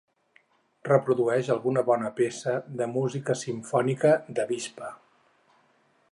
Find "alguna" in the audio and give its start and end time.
1.55-1.83